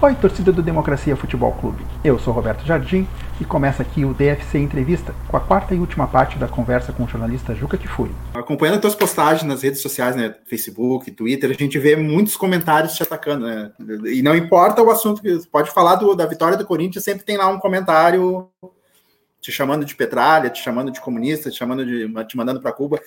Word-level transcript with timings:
Oi, 0.00 0.14
torcida 0.14 0.52
do 0.52 0.62
Democracia 0.62 1.16
Futebol 1.16 1.52
Clube. 1.54 1.84
Eu 2.04 2.18
sou 2.20 2.32
Roberto 2.32 2.64
Jardim 2.64 3.04
e 3.40 3.44
começa 3.44 3.82
aqui 3.82 4.04
o 4.04 4.14
DFC 4.14 4.56
Entrevista, 4.56 5.12
com 5.26 5.36
a 5.36 5.40
quarta 5.40 5.74
e 5.74 5.78
última 5.78 6.06
parte 6.06 6.38
da 6.38 6.46
conversa 6.46 6.92
com 6.92 7.02
o 7.02 7.08
jornalista 7.08 7.54
Juca 7.54 7.76
Kifuri. 7.76 8.14
Acompanhando 8.32 8.76
as 8.76 8.80
tuas 8.80 8.94
postagens 8.94 9.42
nas 9.42 9.62
redes 9.62 9.82
sociais, 9.82 10.14
né, 10.14 10.34
Facebook, 10.46 11.10
Twitter, 11.10 11.50
a 11.50 11.52
gente 11.52 11.78
vê 11.80 11.96
muitos 11.96 12.36
comentários 12.36 12.94
te 12.94 13.02
atacando, 13.02 13.46
né? 13.46 13.72
E 14.06 14.22
não 14.22 14.36
importa 14.36 14.82
o 14.82 14.90
assunto 14.90 15.20
pode 15.50 15.70
falar 15.72 15.96
do, 15.96 16.14
da 16.14 16.26
vitória 16.26 16.56
do 16.56 16.64
Corinthians, 16.64 17.04
sempre 17.04 17.24
tem 17.24 17.36
lá 17.36 17.48
um 17.48 17.58
comentário 17.58 18.48
te 19.40 19.52
chamando 19.52 19.84
de 19.84 19.94
petralha, 19.94 20.50
te 20.50 20.62
chamando 20.62 20.90
de 20.90 21.00
comunista, 21.00 21.50
te 21.50 21.56
chamando 21.56 21.84
de 21.84 22.08
te 22.26 22.36
mandando 22.36 22.60
para 22.60 22.72
Cuba. 22.72 23.00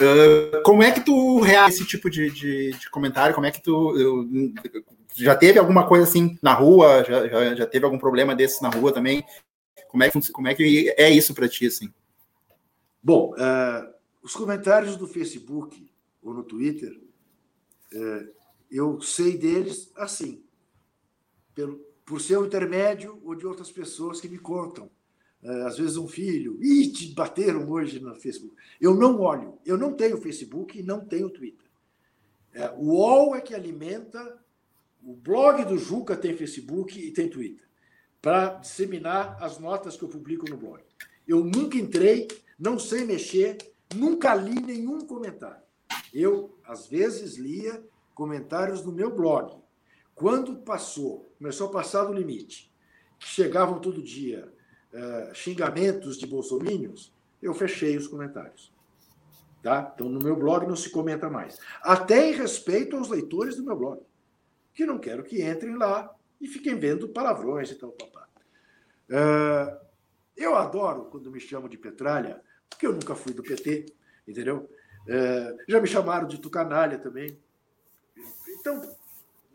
Uh, 0.00 0.62
como 0.62 0.82
é 0.82 0.90
que 0.90 1.00
tu 1.00 1.40
reage 1.40 1.76
esse 1.76 1.86
tipo 1.86 2.10
de, 2.10 2.30
de, 2.30 2.70
de 2.70 2.90
comentário? 2.90 3.34
Como 3.34 3.46
é 3.46 3.50
que 3.50 3.62
tu 3.62 3.96
eu, 3.98 4.26
já 5.14 5.34
teve 5.34 5.58
alguma 5.58 5.86
coisa 5.86 6.04
assim 6.04 6.38
na 6.42 6.52
rua? 6.52 7.04
Já, 7.04 7.28
já, 7.28 7.54
já, 7.54 7.66
teve 7.66 7.84
algum 7.84 7.98
problema 7.98 8.34
desse 8.34 8.62
na 8.62 8.68
rua 8.68 8.92
também? 8.92 9.24
Como 9.88 10.02
é 10.02 10.10
que, 10.10 10.32
como 10.32 10.48
é, 10.48 10.54
que 10.54 10.94
é 10.96 11.10
isso 11.10 11.34
para 11.34 11.48
ti, 11.48 11.66
assim? 11.66 11.92
Bom, 13.02 13.32
uh, 13.34 13.94
os 14.22 14.34
comentários 14.34 14.96
do 14.96 15.06
Facebook 15.06 15.90
ou 16.22 16.34
no 16.34 16.42
Twitter, 16.42 17.00
uh, 17.94 18.28
eu 18.70 19.00
sei 19.00 19.38
deles 19.38 19.90
assim, 19.96 20.42
pelo, 21.54 21.80
por 22.04 22.20
ser 22.20 22.36
o 22.36 22.44
intermédio 22.44 23.20
ou 23.24 23.34
de 23.34 23.46
outras 23.46 23.70
pessoas 23.70 24.20
que 24.20 24.28
me 24.28 24.38
contam. 24.38 24.90
Uh, 25.42 25.66
às 25.66 25.78
vezes 25.78 25.96
um 25.96 26.08
filho, 26.08 26.58
ih, 26.62 26.90
te 26.90 27.14
bateram 27.14 27.70
hoje 27.70 28.00
no 28.00 28.14
Facebook. 28.14 28.54
Eu 28.80 28.94
não 28.94 29.20
olho, 29.20 29.58
eu 29.64 29.76
não 29.76 29.94
tenho 29.94 30.20
Facebook 30.20 30.78
e 30.78 30.82
não 30.82 31.04
tenho 31.04 31.30
Twitter. 31.30 31.66
o 32.78 32.94
UOL 32.94 33.36
é 33.36 33.40
que 33.40 33.54
alimenta 33.54 34.38
o 35.02 35.14
blog 35.14 35.64
do 35.64 35.78
Juca 35.78 36.16
tem 36.16 36.36
Facebook 36.36 36.98
e 36.98 37.12
tem 37.12 37.28
Twitter 37.28 37.64
para 38.20 38.54
disseminar 38.54 39.36
as 39.40 39.58
notas 39.60 39.96
que 39.96 40.02
eu 40.02 40.08
publico 40.08 40.50
no 40.50 40.56
blog. 40.56 40.82
Eu 41.28 41.44
nunca 41.44 41.76
entrei, 41.76 42.26
não 42.58 42.76
sei 42.76 43.04
mexer, 43.04 43.56
nunca 43.94 44.34
li 44.34 44.60
nenhum 44.60 45.06
comentário. 45.06 45.62
Eu, 46.12 46.58
às 46.64 46.88
vezes, 46.88 47.36
lia 47.36 47.80
comentários 48.16 48.84
no 48.84 48.90
meu 48.90 49.14
blog. 49.14 49.56
Quando 50.12 50.56
passou, 50.56 51.32
começou 51.38 51.68
a 51.68 51.72
passar 51.72 52.04
do 52.06 52.12
limite, 52.12 52.72
chegavam 53.20 53.78
todo 53.78 54.02
dia 54.02 54.52
uh, 54.92 55.34
xingamentos 55.34 56.18
de 56.18 56.26
bolsomínios, 56.26 57.12
eu 57.42 57.54
fechei 57.54 57.96
os 57.96 58.06
comentários. 58.06 58.72
Tá? 59.62 59.92
Então, 59.94 60.08
no 60.08 60.22
meu 60.22 60.36
blog 60.36 60.66
não 60.66 60.76
se 60.76 60.90
comenta 60.90 61.28
mais. 61.28 61.58
Até 61.82 62.30
em 62.30 62.34
respeito 62.34 62.96
aos 62.96 63.08
leitores 63.08 63.56
do 63.56 63.64
meu 63.64 63.76
blog 63.76 64.00
que 64.76 64.84
não 64.84 64.98
quero 64.98 65.24
que 65.24 65.42
entrem 65.42 65.74
lá 65.74 66.14
e 66.38 66.46
fiquem 66.46 66.78
vendo 66.78 67.08
palavrões 67.08 67.70
e 67.70 67.74
tal, 67.76 67.92
papá. 67.92 68.28
Uh, 69.08 69.86
eu 70.36 70.54
adoro 70.54 71.06
quando 71.06 71.30
me 71.30 71.40
chamam 71.40 71.66
de 71.66 71.78
petralha, 71.78 72.42
porque 72.68 72.86
eu 72.86 72.92
nunca 72.92 73.14
fui 73.14 73.32
do 73.32 73.42
PT, 73.42 73.86
entendeu? 74.28 74.68
Uh, 75.08 75.56
já 75.66 75.80
me 75.80 75.86
chamaram 75.86 76.28
de 76.28 76.38
tucanalha 76.38 76.98
também. 76.98 77.40
Então, 78.60 78.82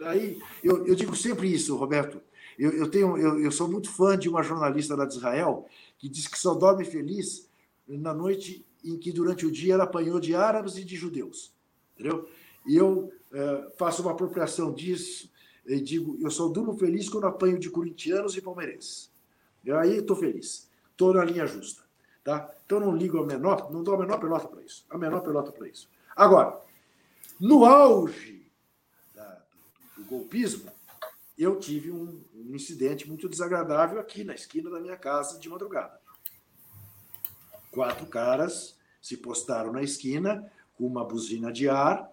aí 0.01 0.41
eu, 0.63 0.87
eu 0.87 0.95
digo 0.95 1.15
sempre 1.15 1.53
isso, 1.53 1.77
Roberto. 1.77 2.19
Eu, 2.57 2.71
eu, 2.71 2.89
tenho, 2.89 3.17
eu, 3.17 3.39
eu 3.39 3.51
sou 3.51 3.69
muito 3.69 3.89
fã 3.89 4.17
de 4.17 4.29
uma 4.29 4.43
jornalista 4.43 4.95
lá 4.95 5.05
de 5.05 5.15
Israel 5.15 5.67
que 5.97 6.09
diz 6.09 6.27
que 6.27 6.37
só 6.37 6.53
dorme 6.53 6.85
feliz 6.85 7.49
na 7.87 8.13
noite 8.13 8.65
em 8.83 8.97
que 8.97 9.11
durante 9.11 9.45
o 9.45 9.51
dia 9.51 9.75
ela 9.75 9.83
apanhou 9.83 10.19
de 10.19 10.35
árabes 10.35 10.77
e 10.77 10.83
de 10.83 10.95
judeus. 10.95 11.53
Entendeu? 11.93 12.27
E 12.65 12.75
eu 12.75 13.11
é, 13.31 13.71
faço 13.77 14.01
uma 14.01 14.11
apropriação 14.11 14.73
disso 14.73 15.29
e 15.65 15.79
digo, 15.79 16.17
eu 16.19 16.31
só 16.31 16.47
durmo 16.47 16.77
feliz 16.77 17.09
quando 17.09 17.27
apanho 17.27 17.59
de 17.59 17.69
corintianos 17.69 18.35
e 18.35 18.41
palmeirenses. 18.41 19.11
E 19.63 19.71
aí 19.71 19.97
estou 19.97 20.15
feliz, 20.15 20.69
estou 20.91 21.13
na 21.13 21.23
linha 21.23 21.45
justa. 21.45 21.83
Tá? 22.23 22.53
Então 22.65 22.79
não 22.79 22.95
ligo 22.95 23.17
a 23.17 23.25
menor, 23.25 23.71
não 23.71 23.83
dou 23.83 23.95
a 23.95 23.97
menor 23.97 24.19
pelota 24.19 24.47
para 24.47 24.61
isso. 24.61 24.85
A 24.89 24.97
menor 24.97 25.21
pelota 25.21 25.51
para 25.51 25.67
isso. 25.67 25.89
Agora, 26.15 26.59
no 27.39 27.65
auge 27.65 28.45
da, 29.15 29.41
do, 29.95 30.03
do, 30.03 30.09
golpismo, 30.09 30.69
eu 31.37 31.59
tive 31.59 31.91
um, 31.91 32.23
um 32.35 32.55
incidente 32.55 33.07
muito 33.07 33.27
desagradável 33.27 33.99
aqui 33.99 34.23
na 34.23 34.33
esquina 34.33 34.69
da 34.69 34.79
minha 34.79 34.97
casa 34.97 35.39
de 35.39 35.49
madrugada. 35.49 35.99
Quatro 37.71 38.05
caras 38.05 38.77
se 39.01 39.17
postaram 39.17 39.71
na 39.71 39.81
esquina 39.81 40.51
com 40.75 40.85
uma 40.85 41.03
buzina 41.05 41.51
de 41.51 41.69
ar 41.69 42.11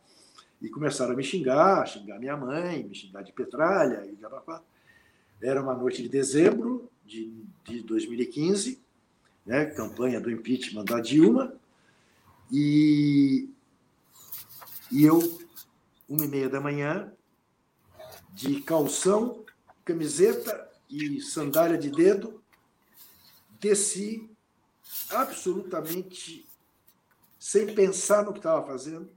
e 0.61 0.69
começaram 0.69 1.12
a 1.12 1.17
me 1.17 1.23
xingar, 1.23 1.87
xingar 1.87 2.19
minha 2.19 2.37
mãe, 2.37 2.84
me 2.84 2.95
xingar 2.95 3.23
de 3.23 3.33
petralha 3.33 4.06
e 4.06 4.17
jabapá. 4.17 4.62
Era 5.41 5.62
uma 5.62 5.75
noite 5.75 6.03
de 6.03 6.09
dezembro 6.09 6.91
de, 7.05 7.33
de 7.65 7.83
2015, 7.83 8.81
né, 9.47 9.67
campanha 9.67 10.21
do 10.21 10.31
impeachment 10.31 10.85
da 10.85 11.00
Dilma, 11.00 11.55
e, 12.50 13.49
e 14.91 15.05
eu, 15.05 15.19
uma 16.09 16.25
e 16.25 16.29
meia 16.29 16.49
da 16.49 16.61
manhã, 16.61 17.12
de 18.38 18.60
calção, 18.62 19.44
camiseta 19.84 20.71
e 20.88 21.21
sandália 21.21 21.76
de 21.76 21.91
dedo, 21.91 22.41
desci 23.59 24.31
absolutamente 25.10 26.49
sem 27.37 27.75
pensar 27.75 28.25
no 28.25 28.32
que 28.32 28.38
estava 28.38 28.65
fazendo, 28.65 29.10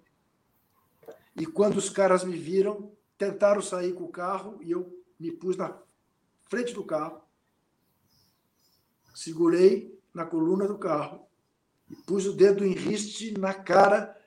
e 1.36 1.46
quando 1.46 1.78
os 1.78 1.88
caras 1.88 2.24
me 2.24 2.36
viram, 2.36 2.92
tentaram 3.16 3.62
sair 3.62 3.94
com 3.94 4.06
o 4.06 4.12
carro 4.12 4.58
e 4.64 4.72
eu 4.72 4.92
me 5.20 5.32
pus 5.32 5.56
na 5.56 5.78
frente 6.50 6.74
do 6.74 6.84
carro, 6.84 7.22
segurei 9.14 10.02
na 10.12 10.26
coluna 10.26 10.68
do 10.68 10.80
carro 10.80 11.28
e 11.88 11.96
pus 11.96 12.26
o 12.26 12.34
dedo 12.34 12.66
em 12.66 12.74
riste 12.74 13.38
na 13.38 13.54
cara 13.54 14.20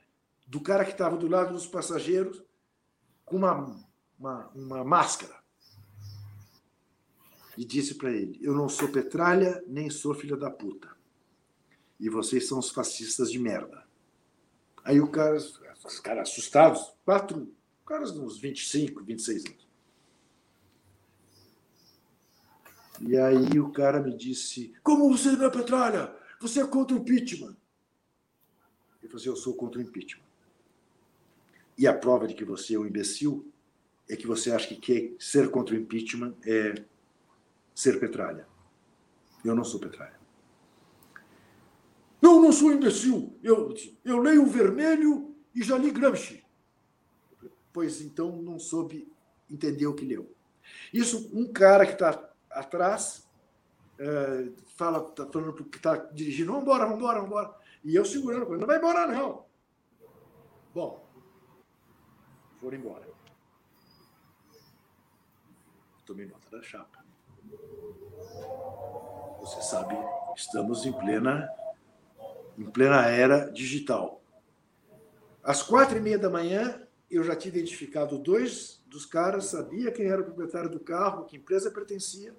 do 0.46 0.60
cara 0.60 0.84
que 0.84 0.92
estava 0.92 1.16
do 1.16 1.26
lado 1.26 1.52
dos 1.52 1.66
passageiros 1.66 2.40
com 3.24 3.38
uma, 3.38 3.76
uma, 4.18 4.48
uma 4.54 4.84
máscara. 4.84 5.34
E 7.56 7.64
disse 7.64 7.94
para 7.94 8.10
ele: 8.10 8.38
Eu 8.42 8.54
não 8.54 8.68
sou 8.68 8.88
petralha, 8.88 9.62
nem 9.66 9.90
sou 9.90 10.14
filha 10.14 10.36
da 10.36 10.50
puta. 10.50 10.88
E 12.00 12.08
vocês 12.08 12.48
são 12.48 12.58
os 12.58 12.70
fascistas 12.70 13.30
de 13.30 13.38
merda. 13.38 13.84
Aí 14.82 15.00
o 15.00 15.08
cara, 15.08 15.36
os 15.36 16.00
caras 16.00 16.30
assustados, 16.30 16.92
quatro 17.04 17.52
caras 17.86 18.10
uns 18.16 18.38
25, 18.38 19.04
26 19.04 19.44
anos. 19.46 19.64
E 23.00 23.16
aí 23.16 23.58
o 23.58 23.70
cara 23.70 24.00
me 24.00 24.16
disse: 24.16 24.74
Como 24.82 25.08
você 25.08 25.32
não 25.32 25.46
é 25.46 25.50
petralha? 25.50 26.14
Você 26.40 26.60
é 26.60 26.66
contra 26.66 26.96
o 26.96 27.00
impeachment. 27.00 27.56
Eu 29.02 29.08
falei 29.08 29.16
assim, 29.16 29.28
Eu 29.28 29.36
sou 29.36 29.54
contra 29.54 29.80
o 29.80 29.82
impeachment. 29.82 30.24
E 31.76 31.86
a 31.86 31.92
prova 31.96 32.26
de 32.26 32.34
que 32.34 32.44
você 32.44 32.74
é 32.74 32.78
um 32.78 32.86
imbecil 32.86 33.52
é 34.08 34.16
que 34.16 34.26
você 34.26 34.52
acha 34.52 34.74
que 34.74 35.16
ser 35.18 35.50
contra 35.50 35.74
o 35.74 35.78
impeachment 35.78 36.34
é 36.44 36.84
ser 37.74 37.98
petralha. 37.98 38.46
Eu 39.44 39.54
não 39.54 39.64
sou 39.64 39.80
petralha. 39.80 40.18
Não, 42.20 42.40
não 42.40 42.52
sou 42.52 42.72
imbecil. 42.72 43.38
Eu, 43.42 43.74
eu 44.04 44.18
leio 44.18 44.42
o 44.42 44.46
vermelho 44.46 45.34
e 45.54 45.62
já 45.62 45.76
li 45.76 45.90
Gramsci. 45.90 46.44
Pois 47.72 48.00
então 48.00 48.36
não 48.36 48.58
soube 48.58 49.12
entender 49.50 49.86
o 49.86 49.94
que 49.94 50.04
leu. 50.04 50.34
Isso, 50.92 51.30
um 51.34 51.52
cara 51.52 51.84
que 51.84 51.92
está 51.92 52.30
atrás 52.50 53.28
é, 53.98 54.48
fala, 54.76 55.02
tá 55.10 55.26
falando 55.26 55.52
que 55.52 55.76
está 55.76 55.96
dirigindo, 55.96 56.52
vamos 56.52 56.62
embora, 56.62 56.84
vamos 56.84 56.98
embora, 56.98 57.20
vamos 57.20 57.30
embora. 57.30 57.54
E 57.84 57.94
eu 57.94 58.04
segurando, 58.04 58.56
não 58.56 58.66
vai 58.66 58.78
embora 58.78 59.06
não. 59.06 59.44
Bom, 60.74 61.06
foram 62.60 62.78
embora. 62.78 63.13
Tomei 66.14 66.26
nota 66.26 66.48
da 66.48 66.62
chapa. 66.62 67.04
Você 69.40 69.62
sabe, 69.62 69.96
estamos 70.36 70.86
em 70.86 70.92
plena, 70.92 71.50
em 72.56 72.70
plena 72.70 73.04
era 73.08 73.50
digital. 73.50 74.22
Às 75.42 75.60
quatro 75.60 75.98
e 75.98 76.00
meia 76.00 76.16
da 76.16 76.30
manhã, 76.30 76.80
eu 77.10 77.24
já 77.24 77.34
tinha 77.34 77.52
identificado 77.52 78.16
dois 78.16 78.80
dos 78.86 79.04
caras, 79.04 79.46
sabia 79.46 79.90
quem 79.90 80.06
era 80.06 80.22
o 80.22 80.24
proprietário 80.24 80.70
do 80.70 80.78
carro, 80.78 81.24
que 81.24 81.36
empresa 81.36 81.68
pertencia. 81.68 82.32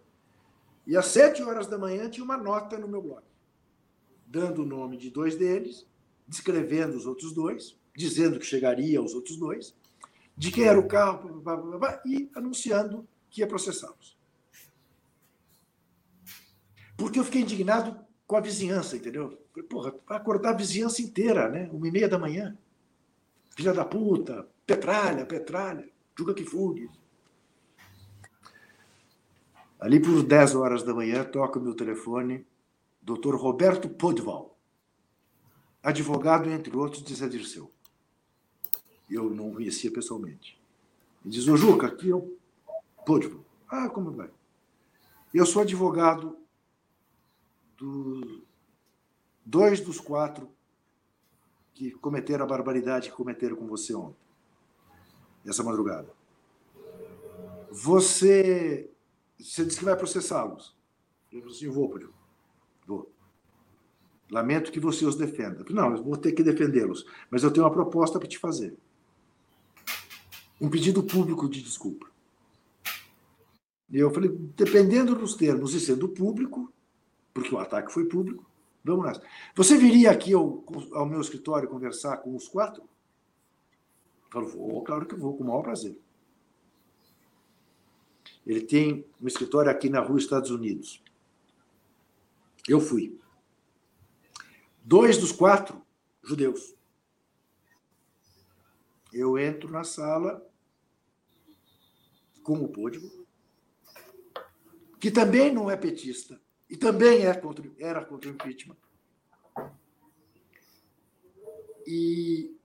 E 0.87 0.95
às 0.95 1.07
sete 1.07 1.43
horas 1.43 1.67
da 1.67 1.77
manhã 1.77 2.09
tinha 2.09 2.23
uma 2.23 2.37
nota 2.37 2.77
no 2.77 2.87
meu 2.87 3.01
blog, 3.01 3.25
dando 4.25 4.63
o 4.63 4.65
nome 4.65 4.95
de 4.95 5.09
dois 5.09 5.35
deles, 5.35 5.85
descrevendo 6.25 6.95
os 6.95 7.05
outros 7.05 7.33
dois, 7.33 7.77
dizendo 7.93 8.39
que 8.39 8.45
chegaria 8.45 8.99
aos 8.99 9.13
outros 9.13 9.35
dois, 9.35 9.75
de 10.37 10.49
quem 10.49 10.63
era 10.63 10.79
o 10.79 10.87
carro, 10.87 11.41
blá, 11.41 11.57
blá, 11.57 11.77
blá, 11.77 12.01
e 12.05 12.31
anunciando 12.33 13.05
que 13.35 13.41
ia 13.41 13.47
processá-los. 13.47 14.17
Porque 16.97 17.19
eu 17.19 17.23
fiquei 17.23 17.41
indignado 17.41 17.99
com 18.25 18.37
a 18.37 18.41
vizinhança, 18.41 18.95
entendeu? 18.95 19.37
Porra, 19.69 19.93
acordar 20.07 20.51
a 20.51 20.57
vizinhança 20.57 21.01
inteira, 21.01 21.49
né? 21.49 21.69
Uma 21.71 21.87
e 21.87 21.91
meia 21.91 22.07
da 22.07 22.17
manhã 22.17 22.57
filha 23.55 23.73
da 23.73 23.85
puta, 23.85 24.47
Petralha, 24.65 25.25
Petralha, 25.25 25.89
Juca 26.17 26.33
Kifuri. 26.33 26.89
Ali 29.79 29.99
por 29.99 30.21
10 30.21 30.55
horas 30.55 30.83
da 30.83 30.93
manhã, 30.93 31.23
toca 31.23 31.57
o 31.57 31.61
meu 31.61 31.73
telefone, 31.73 32.45
Dr. 33.01 33.35
Roberto 33.35 33.87
Podval, 33.87 34.57
advogado, 35.81 36.49
entre 36.49 36.75
outros, 36.75 37.03
de 37.03 37.15
Zé 37.15 37.27
Dirceu. 37.29 37.71
Eu 39.09 39.29
não 39.29 39.53
conhecia 39.53 39.91
pessoalmente. 39.91 40.59
Ele 41.23 41.33
diz, 41.33 41.47
ô 41.47 41.55
Juca, 41.55 41.87
aqui 41.87 42.11
é 42.11 42.15
Podval. 43.05 43.43
Ah, 43.69 43.89
como 43.89 44.11
vai? 44.11 44.29
Eu 45.33 45.45
sou 45.45 45.61
advogado 45.61 46.37
do 47.77 48.43
dois 49.45 49.79
dos 49.79 49.99
quatro 49.99 50.49
que 51.73 51.91
cometeram 51.91 52.45
a 52.45 52.47
barbaridade 52.47 53.09
que 53.09 53.15
cometeram 53.15 53.55
com 53.55 53.67
você 53.67 53.93
ontem, 53.93 54.17
essa 55.45 55.63
madrugada. 55.63 56.11
Você, 57.69 58.89
você 59.37 59.65
disse 59.65 59.79
que 59.79 59.85
vai 59.85 59.95
processá-los. 59.97 60.73
Eu 61.31 61.41
disse 61.41 61.65
assim, 61.65 61.73
vou, 61.73 61.89
Pedro. 61.89 62.13
Vou. 62.87 63.11
Lamento 64.31 64.71
que 64.71 64.79
você 64.79 65.05
os 65.05 65.17
defenda. 65.17 65.65
Não, 65.69 65.95
eu 65.95 66.03
vou 66.03 66.15
ter 66.15 66.31
que 66.31 66.41
defendê-los, 66.41 67.05
mas 67.29 67.43
eu 67.43 67.51
tenho 67.51 67.65
uma 67.65 67.73
proposta 67.73 68.17
para 68.17 68.27
te 68.27 68.39
fazer. 68.39 68.77
Um 70.59 70.69
pedido 70.69 71.03
público 71.03 71.49
de 71.49 71.61
desculpa. 71.61 72.14
Eu 73.91 74.11
falei, 74.11 74.29
dependendo 74.29 75.15
dos 75.15 75.35
termos 75.35 75.73
e 75.73 75.79
sendo 75.79 76.09
público, 76.09 76.73
porque 77.33 77.53
o 77.53 77.59
ataque 77.59 77.93
foi 77.93 78.05
público, 78.05 78.45
Vamos 78.85 79.07
nessa. 79.07 79.21
Você 79.55 79.75
viria 79.77 80.11
aqui 80.11 80.31
ao, 80.33 80.63
ao 80.93 81.07
meu 81.07 81.19
escritório 81.19 81.67
conversar 81.67 82.17
com 82.17 82.35
os 82.35 82.47
quatro? 82.47 82.83
Eu 82.83 84.31
falo, 84.31 84.47
vou, 84.47 84.83
claro 84.83 85.07
que 85.07 85.15
vou, 85.15 85.35
com 85.35 85.43
o 85.43 85.47
maior 85.47 85.63
prazer. 85.63 85.99
Ele 88.45 88.61
tem 88.61 89.03
um 89.19 89.27
escritório 89.27 89.71
aqui 89.71 89.89
na 89.89 90.01
rua 90.01 90.19
Estados 90.19 90.51
Unidos. 90.51 91.03
Eu 92.67 92.79
fui. 92.79 93.19
Dois 94.83 95.17
dos 95.17 95.31
quatro, 95.31 95.81
judeus. 96.23 96.75
Eu 99.11 99.35
entro 99.35 99.71
na 99.71 99.83
sala 99.83 100.47
com 102.43 102.59
o 102.59 102.67
Pôdigo, 102.67 103.24
que 104.99 105.11
também 105.11 105.53
não 105.53 105.69
é 105.69 105.75
petista, 105.75 106.39
e 106.69 106.75
também 106.75 107.25
é 107.25 107.33
contra, 107.33 107.69
era 107.79 108.03
contra 108.03 108.29
o 108.29 108.33
impeachment. 108.33 108.77
E 111.85 112.55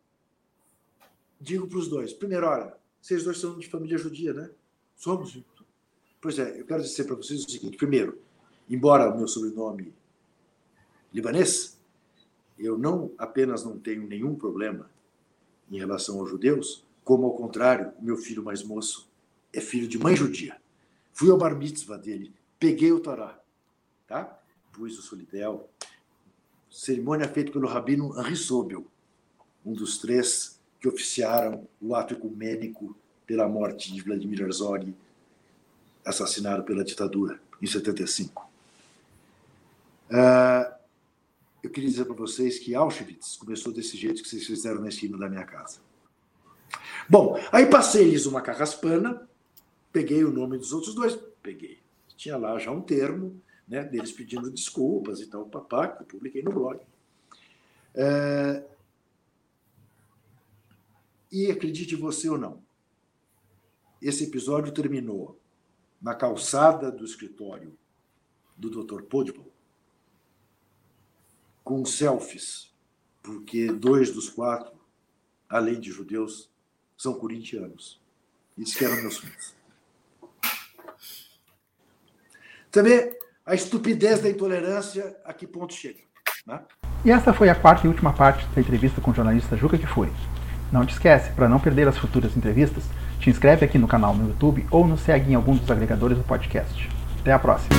digo 1.40 1.66
para 1.66 1.78
os 1.78 1.88
dois: 1.88 2.12
primeiro, 2.12 2.46
olha, 2.46 2.74
vocês 3.00 3.24
dois 3.24 3.38
são 3.38 3.58
de 3.58 3.68
família 3.68 3.98
judia, 3.98 4.32
né? 4.32 4.50
Somos. 4.96 5.38
Pois 6.20 6.38
é, 6.38 6.60
eu 6.60 6.66
quero 6.66 6.82
dizer 6.82 7.04
para 7.04 7.16
vocês 7.16 7.44
o 7.44 7.50
seguinte: 7.50 7.76
primeiro, 7.76 8.20
embora 8.68 9.12
o 9.12 9.16
meu 9.16 9.28
sobrenome 9.28 9.94
libanês, 11.12 11.78
eu 12.58 12.78
não 12.78 13.12
apenas 13.18 13.64
não 13.64 13.78
tenho 13.78 14.06
nenhum 14.06 14.34
problema 14.34 14.90
em 15.70 15.78
relação 15.78 16.20
aos 16.20 16.28
judeus, 16.28 16.84
como 17.04 17.26
ao 17.26 17.34
contrário, 17.34 17.92
meu 18.00 18.16
filho 18.16 18.42
mais 18.42 18.62
moço 18.62 19.10
é 19.52 19.60
filho 19.60 19.88
de 19.88 19.98
mãe 19.98 20.14
judia. 20.14 20.59
Fui 21.12 21.30
ao 21.30 21.38
bar 21.38 21.54
mitzvah 21.54 21.96
dele, 21.96 22.32
peguei 22.58 22.92
o 22.92 23.00
Torá, 23.00 23.38
tá? 24.06 24.38
Pus 24.72 24.98
o 24.98 25.02
solidel. 25.02 25.68
Cerimônia 26.70 27.28
feita 27.28 27.50
pelo 27.50 27.66
rabino 27.66 28.18
Henri 28.18 28.36
Sobel, 28.36 28.86
um 29.64 29.72
dos 29.72 29.98
três 29.98 30.60
que 30.80 30.88
oficiaram 30.88 31.68
o 31.80 31.94
ato 31.94 32.14
ecumênico 32.14 32.96
pela 33.26 33.48
morte 33.48 33.92
de 33.92 34.00
Vladimir 34.00 34.40
Herzog, 34.40 34.94
assassinado 36.04 36.64
pela 36.64 36.82
ditadura 36.82 37.40
em 37.60 37.66
75. 37.66 38.42
Uh, 40.10 40.16
ah, 40.16 40.78
eu 41.62 41.70
queria 41.70 41.88
dizer 41.88 42.04
para 42.06 42.14
vocês 42.14 42.58
que 42.58 42.74
Auschwitz 42.74 43.36
começou 43.36 43.72
desse 43.72 43.96
jeito 43.96 44.22
que 44.22 44.28
vocês 44.28 44.46
fizeram 44.46 44.80
na 44.80 44.88
esquina 44.88 45.18
da 45.18 45.28
minha 45.28 45.44
casa. 45.44 45.78
Bom, 47.08 47.38
aí 47.52 47.66
passei-lhes 47.66 48.26
uma 48.26 48.40
carraspana, 48.40 49.28
peguei 49.92 50.24
o 50.24 50.32
nome 50.32 50.58
dos 50.58 50.72
outros 50.72 50.94
dois, 50.94 51.16
peguei. 51.42 51.78
Tinha 52.16 52.36
lá 52.36 52.58
já 52.58 52.70
um 52.70 52.80
termo, 52.80 53.40
né, 53.66 53.84
deles 53.84 54.12
pedindo 54.12 54.50
desculpas 54.50 55.20
e 55.20 55.26
tal, 55.26 55.46
papá, 55.46 55.88
que 55.88 56.02
eu 56.02 56.06
publiquei 56.06 56.42
no 56.42 56.52
blog. 56.52 56.80
É... 57.94 58.64
E 61.32 61.50
acredite 61.50 61.94
você 61.94 62.28
ou 62.28 62.36
não, 62.36 62.60
esse 64.02 64.24
episódio 64.24 64.72
terminou 64.72 65.38
na 66.00 66.14
calçada 66.14 66.90
do 66.90 67.04
escritório 67.04 67.76
do 68.56 68.70
Dr. 68.70 69.02
Podbol 69.02 69.50
com 71.62 71.84
selfies, 71.84 72.74
porque 73.22 73.70
dois 73.70 74.10
dos 74.10 74.28
quatro, 74.28 74.74
além 75.48 75.78
de 75.78 75.92
judeus, 75.92 76.50
são 76.96 77.14
corintianos. 77.14 78.00
Isso 78.58 78.76
que 78.76 78.84
eram 78.84 79.00
meus 79.02 79.18
filhos. 79.18 79.54
Também 82.70 83.10
a 83.44 83.54
estupidez 83.54 84.20
da 84.20 84.28
intolerância 84.28 85.16
a 85.24 85.32
que 85.32 85.46
ponto 85.46 85.74
chega. 85.74 85.98
Né? 86.46 86.60
E 87.04 87.10
essa 87.10 87.32
foi 87.32 87.48
a 87.48 87.54
quarta 87.54 87.86
e 87.86 87.88
última 87.88 88.12
parte 88.12 88.46
da 88.54 88.60
entrevista 88.60 89.00
com 89.00 89.10
o 89.10 89.14
jornalista 89.14 89.56
Juca 89.56 89.76
que 89.76 89.86
foi. 89.86 90.08
Não 90.70 90.86
te 90.86 90.92
esquece, 90.92 91.32
para 91.32 91.48
não 91.48 91.58
perder 91.58 91.88
as 91.88 91.98
futuras 91.98 92.36
entrevistas, 92.36 92.84
te 93.18 93.28
inscreve 93.28 93.64
aqui 93.64 93.76
no 93.76 93.88
canal 93.88 94.14
no 94.14 94.28
YouTube 94.28 94.66
ou 94.70 94.86
nos 94.86 95.00
segue 95.00 95.32
em 95.32 95.34
algum 95.34 95.56
dos 95.56 95.70
agregadores 95.70 96.16
do 96.16 96.24
podcast. 96.24 96.88
Até 97.20 97.32
a 97.32 97.38
próxima! 97.38 97.74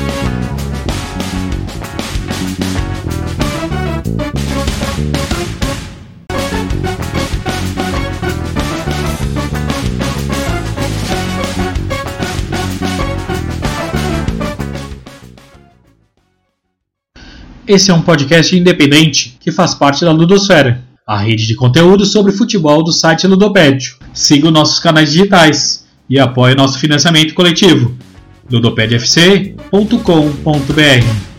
Esse 17.72 17.90
é 17.90 17.94
um 17.94 18.02
podcast 18.02 18.54
independente 18.54 19.38
que 19.40 19.50
faz 19.50 19.74
parte 19.74 20.04
da 20.04 20.12
Ludosfera, 20.12 20.84
a 21.08 21.18
rede 21.18 21.48
de 21.48 21.56
conteúdo 21.56 22.06
sobre 22.06 22.34
futebol 22.34 22.84
do 22.84 22.92
site 22.92 23.26
Ludopédio. 23.26 23.96
Siga 24.14 24.52
nossos 24.52 24.78
canais 24.78 25.14
digitais 25.14 25.86
e 26.10 26.20
apoie 26.20 26.54
nosso 26.54 26.78
financiamento 26.78 27.34
coletivo 27.34 27.96
ludopedfc.com.br. 28.52 31.31